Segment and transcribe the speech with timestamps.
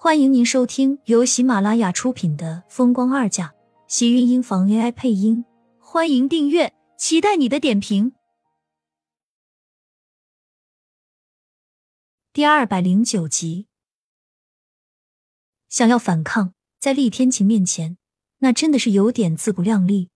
[0.00, 3.48] 欢迎您收听由喜马拉雅出品的《风光二嫁》，
[3.88, 5.44] 喜运音房 AI 配音。
[5.80, 8.12] 欢迎订阅，期待你的点评。
[12.32, 13.66] 第二百零九集，
[15.68, 17.98] 想要反抗，在厉天晴面前，
[18.38, 20.10] 那真的是有点自不量力。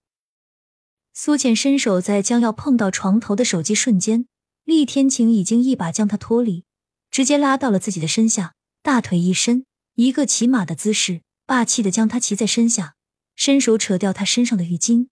[1.12, 4.28] 苏浅伸手在将要碰到床头的手机瞬间，
[4.62, 6.64] 厉天晴已经一把将他脱离，
[7.10, 9.66] 直接拉到了自己的身下，大腿一伸。
[10.02, 12.96] 一个骑马的姿势，霸气的将他骑在身下，
[13.36, 15.06] 伸手扯掉他身上的浴巾。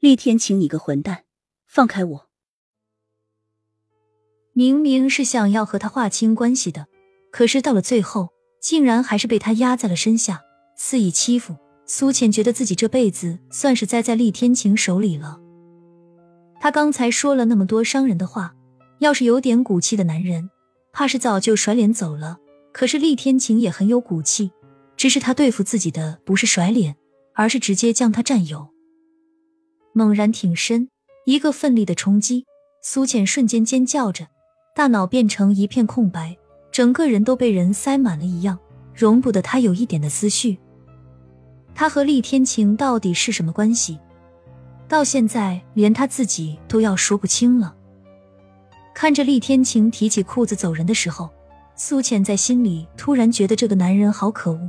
[0.00, 1.26] 厉天晴，你个混蛋，
[1.64, 2.28] 放开我！
[4.52, 6.88] 明明是想要和他划清关系的，
[7.30, 8.30] 可是到了最后，
[8.60, 10.42] 竟然还是被他压在了身下，
[10.76, 11.56] 肆意欺负。
[11.86, 15.40] 苏浅觉得自己这辈子算是栽在厉天晴手里了。
[16.60, 18.56] 他刚才说了那么多伤人的话，
[18.98, 20.50] 要是有点骨气的男人，
[20.92, 22.40] 怕是早就甩脸走了。
[22.72, 24.50] 可是厉天晴也很有骨气，
[24.96, 26.96] 只是他对付自己的不是甩脸，
[27.34, 28.68] 而是直接将他占有。
[29.92, 30.88] 猛然挺身，
[31.26, 32.44] 一个奋力的冲击，
[32.82, 34.28] 苏浅瞬间尖叫着，
[34.76, 36.36] 大脑变成一片空白，
[36.70, 38.58] 整个人都被人塞满了一样，
[38.94, 40.58] 容不得他有一点的思绪。
[41.74, 43.98] 他和厉天晴到底是什么关系？
[44.86, 47.74] 到现在连他自己都要说不清了。
[48.94, 51.28] 看着厉天晴提起裤子走人的时候。
[51.80, 54.68] 苏浅在心里突然觉得这个男人好可恶，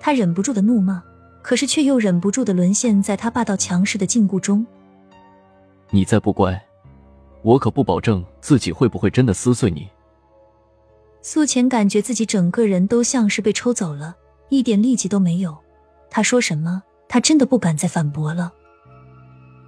[0.00, 1.02] 她忍不住的怒骂，
[1.42, 4.66] 可是却又忍不住的沦陷在他霸道强势的禁锢中。
[5.90, 6.58] 你再不乖，
[7.42, 9.86] 我可不保证自己会不会真的撕碎你。
[11.20, 14.16] 苏浅感觉自己整个人都像是被抽走了，
[14.48, 15.54] 一点力气都没有。
[16.08, 18.50] 他说什么，他真的不敢再反驳了。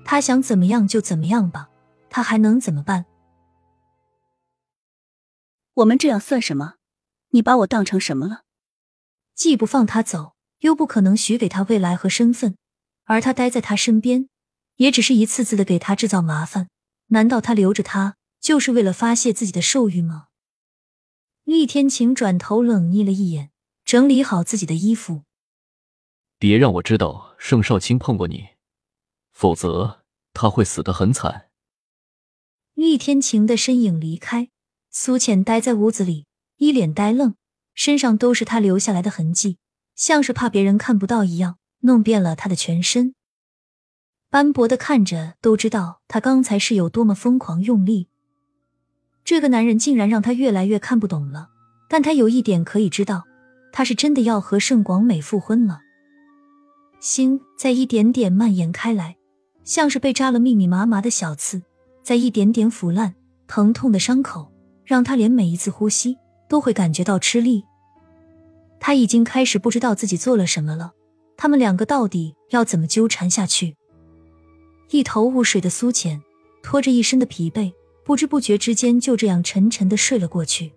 [0.06, 1.68] 他想怎么样就怎么样吧，
[2.08, 3.04] 他还能怎么办？
[5.74, 6.76] 我们这样算什么？
[7.30, 8.44] 你把我当成什么了？
[9.34, 12.56] 既不放他走，又不可能许给他未来和身份，
[13.04, 14.28] 而他待在他身边，
[14.76, 16.68] 也只是一次次的给他制造麻烦。
[17.08, 20.26] 难道他留着他就是为了发泄自己的兽欲吗？
[21.44, 23.50] 厉天晴转头冷睨了一眼，
[23.84, 25.22] 整理好自己的衣服。
[26.38, 28.48] 别让我知道盛少卿碰过你，
[29.32, 31.50] 否则他会死得很惨。
[32.74, 34.50] 厉天晴的身影离开，
[34.90, 36.27] 苏浅待在屋子里。
[36.58, 37.36] 一脸呆愣，
[37.72, 39.58] 身上都是他留下来的痕迹，
[39.94, 43.14] 像是怕别人看不到一样，弄遍了他的全身。
[44.28, 48.08] 斑驳的看着都知道他刚才是有多么疯狂用力。
[49.24, 51.48] 这个男人竟然让他越来越看不懂了，
[51.88, 53.22] 但他有一点可以知道，
[53.72, 55.80] 他是真的要和盛广美复婚了。
[56.98, 59.16] 心在一点点蔓延开来，
[59.62, 61.62] 像是被扎了密密麻麻的小刺，
[62.02, 63.14] 在一点点腐烂，
[63.46, 64.52] 疼痛的伤口
[64.84, 66.18] 让他连每一次呼吸。
[66.48, 67.64] 都会感觉到吃力。
[68.80, 70.92] 他已经开始不知道自己做了什么了。
[71.36, 73.76] 他们两个到底要怎么纠缠下去？
[74.90, 76.22] 一头雾水的苏浅
[76.62, 77.72] 拖着一身的疲惫，
[78.04, 80.72] 不知不觉之间就这样沉沉的睡了过去。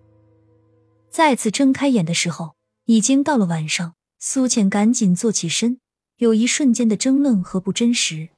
[1.10, 2.56] 再次睁开眼的时候，
[2.86, 3.96] 已经到了晚上。
[4.24, 5.80] 苏浅赶紧坐起身，
[6.18, 8.30] 有一瞬间的怔愣和不真实。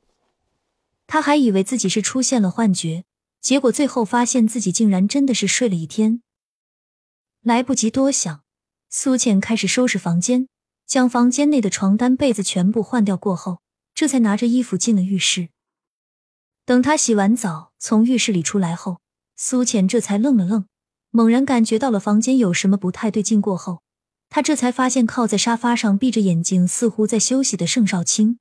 [1.08, 3.04] 他还以为自己是出现了幻觉，
[3.42, 6.22] 结果最后发现自己竟然真的是睡了一天。
[7.44, 8.42] 来不及多想，
[8.90, 10.48] 苏浅开始收拾房间，
[10.88, 13.60] 将房间内的床单被子全部换掉过后，
[13.94, 15.50] 这才拿着衣服进了浴室。
[16.66, 19.02] 等他洗完澡从浴室里出来后，
[19.36, 20.68] 苏浅这才愣了愣，
[21.12, 23.42] 猛然感觉到了房间有什么不太对劲。
[23.42, 23.82] 过后，
[24.30, 28.40] 他这才发现靠在沙发上闭着眼睛，似乎在休息的盛少卿，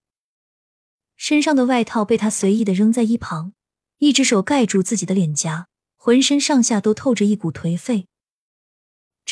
[1.16, 3.52] 身上的外套被他随意的扔在一旁，
[3.98, 8.06] 一只手盖住自己的脸颊，浑身上下都透着一股颓废。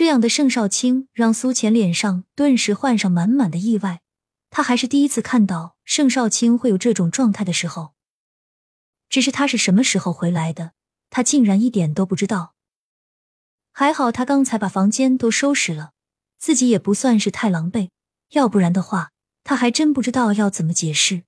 [0.00, 4.00] 这样的盛少卿让苏浅脸上顿时换上满满的意外，
[4.48, 7.92] 他还是第一次看到盛少卿会有这种状态的时候。
[9.10, 10.72] 只是他是什么时候回来的，
[11.10, 12.54] 他竟然一点都不知道。
[13.72, 15.90] 还好他刚才把房间都收拾了，
[16.38, 17.90] 自己也不算是太狼狈，
[18.30, 19.10] 要不然的话，
[19.44, 21.24] 他还真不知道要怎么解释。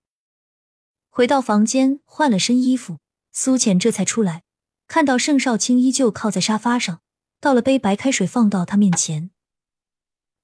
[1.11, 3.01] 回到房间换了身衣服，
[3.33, 4.45] 苏浅这才出来，
[4.89, 7.01] 看到盛少卿依旧靠在沙发上。
[7.43, 9.33] 倒了杯白开水，放到他面前。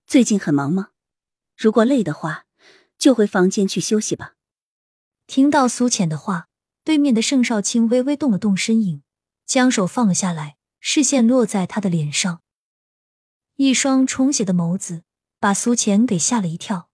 [0.04, 0.88] 最近很忙吗？
[1.56, 2.46] 如果累的话，
[2.98, 4.34] 就回房间去休息吧。
[5.28, 6.48] 听到苏浅的话，
[6.82, 9.04] 对面的盛少卿微微动了动身影，
[9.46, 12.42] 将手放了下来，视线落在他的脸上，
[13.54, 15.04] 一双充血的眸子
[15.38, 16.90] 把苏浅给吓了一跳。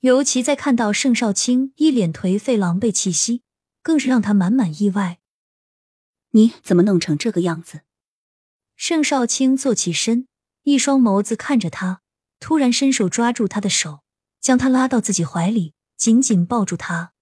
[0.00, 3.44] 尤其在看到盛少卿一脸颓废、狼狈气息，
[3.82, 5.20] 更是让他满满意外。
[6.30, 7.82] 你怎么弄成这个样子？
[8.84, 10.26] 盛少卿坐起身，
[10.64, 12.00] 一双眸子看着他，
[12.40, 14.00] 突然伸手抓住他的手，
[14.40, 17.12] 将他拉到自己怀里，紧紧抱住他。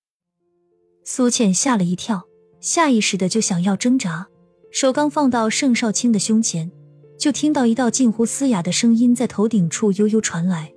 [1.05, 2.23] 苏倩吓了一跳，
[2.62, 4.29] 下意识的就想要挣扎，
[4.73, 6.73] 手刚放到盛少卿的胸前，
[7.19, 10.73] 就听到一道近乎嘶哑的声音在头顶处悠悠传来：“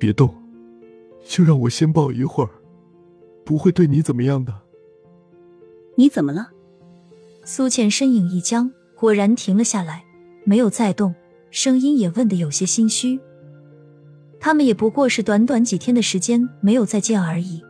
[0.00, 0.34] 别动，
[1.24, 2.50] 就让我先抱一会儿，
[3.44, 4.52] 不会对你怎么样的。”
[5.94, 6.48] 你怎么了？
[7.44, 10.04] 苏倩身影一僵，果然停了下来，
[10.44, 11.14] 没有再动。
[11.50, 13.18] 声音也问得有些心虚，
[14.38, 17.64] 他们也不过是短短几天的时间没有再见而已，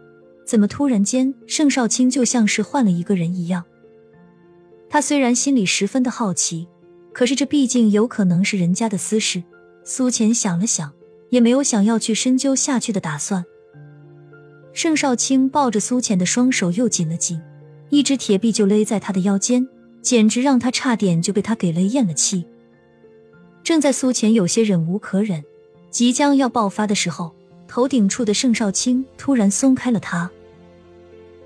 [0.45, 3.65] 怎么突然间盛少卿就像是换了一个人一样？
[4.89, 6.67] 他虽然心里十分的好奇，
[7.13, 9.43] 可是这毕竟有可能是人家的私事。
[9.85, 10.93] 苏浅想了想，
[11.31, 13.45] 也没有想要去深究下去的打算。
[14.73, 17.41] 盛少卿抱着苏浅的双手又紧了紧，
[17.89, 19.67] 一只铁臂就勒在他的腰间，
[20.03, 22.45] 简直让他差点就被他给勒咽了气。
[23.63, 25.45] 正在苏浅有些忍无可忍，
[25.91, 27.33] 即将要爆发的时候，
[27.69, 30.31] 头顶处的盛少卿突然松开了他。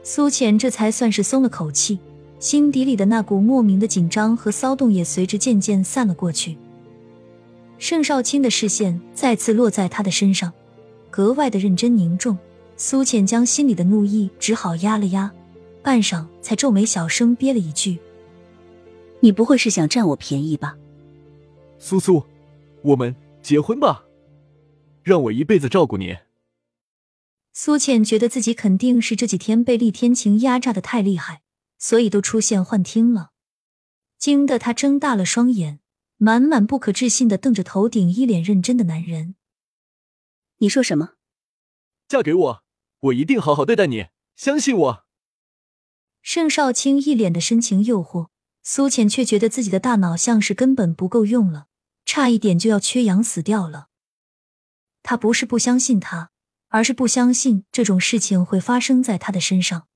[0.02, 1.98] 苏浅这才算是松了口气，
[2.38, 6.56] 心底里的那股莫名的紧张和骚动也随之渐渐散了过去。
[7.78, 10.52] 盛少卿的视线再次落在他的身上，
[11.10, 12.38] 格外的认真凝重。
[12.76, 15.30] 苏浅将心里的怒意只好压了压，
[15.82, 17.98] 半晌才皱眉小声憋了一句
[19.24, 20.76] ：“你不会是想占我便宜吧？”
[21.80, 22.22] 苏苏，
[22.82, 24.04] 我们结婚吧，
[25.02, 26.18] 让我一辈子照顾你。
[27.54, 31.40] 苏倩觉得自己肯定是这几天被厉天晴压榨的太厉害，
[31.78, 33.30] 所以都出现幻听了，
[34.18, 35.80] 惊得她睁大了双眼，
[36.18, 39.36] 满满不可置信的瞪着头顶一脸认真的男人。
[40.58, 41.14] 你说什么？
[42.06, 42.64] 嫁给我，
[43.00, 45.04] 我一定好好对待你，相信我。
[46.20, 48.28] 盛少卿一脸的深情诱惑，
[48.64, 51.68] 苏浅却觉得自己的大脑像是根本不够用了。
[52.06, 53.88] 差一点就要缺氧死掉了。
[55.02, 56.30] 他不是不相信他，
[56.68, 59.88] 而是不相信这种事情会发生在他的身上。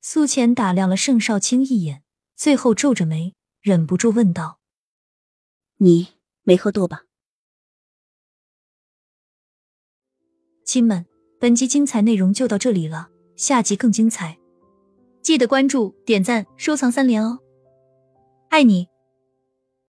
[0.00, 2.02] 苏浅打量了盛少卿一眼，
[2.36, 4.60] 最后皱着眉，忍不住问道
[5.78, 6.08] ：“你
[6.42, 7.04] 没喝多吧？”
[10.64, 11.06] 亲们，
[11.40, 14.38] 本集精彩内容就到这里了，下集更精彩，
[15.22, 17.40] 记得关注、点赞、收藏三连哦！
[18.52, 18.91] 爱你。